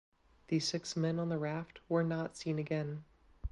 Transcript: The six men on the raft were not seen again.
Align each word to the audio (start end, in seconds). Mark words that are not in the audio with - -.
The 0.47 0.57
six 0.57 0.95
men 0.97 1.19
on 1.19 1.29
the 1.29 1.37
raft 1.37 1.79
were 1.87 2.01
not 2.03 2.35
seen 2.35 2.57
again. 2.57 3.03